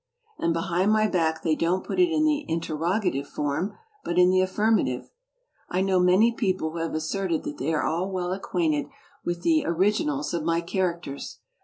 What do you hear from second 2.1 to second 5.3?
the interrogative form, but in the affirmative.